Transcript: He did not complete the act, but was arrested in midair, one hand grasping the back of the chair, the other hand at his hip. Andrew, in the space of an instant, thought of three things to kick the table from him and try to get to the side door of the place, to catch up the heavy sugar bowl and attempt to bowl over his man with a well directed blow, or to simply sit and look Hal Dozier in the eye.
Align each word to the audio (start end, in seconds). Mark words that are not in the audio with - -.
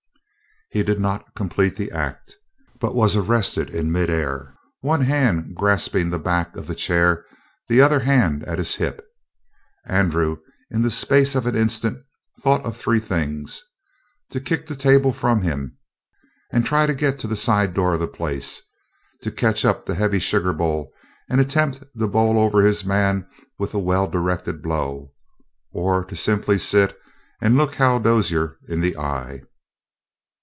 He 0.73 0.83
did 0.83 1.01
not 1.01 1.35
complete 1.35 1.75
the 1.75 1.91
act, 1.91 2.37
but 2.79 2.95
was 2.95 3.17
arrested 3.17 3.71
in 3.71 3.91
midair, 3.91 4.55
one 4.79 5.01
hand 5.01 5.53
grasping 5.53 6.09
the 6.09 6.17
back 6.17 6.55
of 6.55 6.65
the 6.65 6.75
chair, 6.75 7.25
the 7.67 7.81
other 7.81 7.99
hand 7.99 8.45
at 8.45 8.57
his 8.57 8.75
hip. 8.75 9.03
Andrew, 9.85 10.37
in 10.69 10.81
the 10.81 10.89
space 10.89 11.35
of 11.35 11.45
an 11.45 11.57
instant, 11.57 12.01
thought 12.39 12.63
of 12.63 12.77
three 12.77 13.01
things 13.01 13.61
to 14.29 14.39
kick 14.39 14.65
the 14.67 14.77
table 14.77 15.11
from 15.11 15.41
him 15.41 15.75
and 16.53 16.65
try 16.65 16.85
to 16.85 16.93
get 16.93 17.19
to 17.19 17.27
the 17.27 17.35
side 17.35 17.73
door 17.73 17.95
of 17.95 17.99
the 17.99 18.07
place, 18.07 18.61
to 19.23 19.29
catch 19.29 19.65
up 19.65 19.85
the 19.85 19.95
heavy 19.95 20.19
sugar 20.19 20.53
bowl 20.53 20.93
and 21.29 21.41
attempt 21.41 21.83
to 21.99 22.07
bowl 22.07 22.39
over 22.39 22.61
his 22.61 22.85
man 22.85 23.27
with 23.59 23.73
a 23.73 23.77
well 23.79 24.07
directed 24.07 24.61
blow, 24.61 25.11
or 25.73 26.05
to 26.05 26.15
simply 26.15 26.57
sit 26.57 26.97
and 27.41 27.57
look 27.57 27.75
Hal 27.75 27.99
Dozier 27.99 28.57
in 28.69 28.79
the 28.79 28.95
eye. 28.95 29.41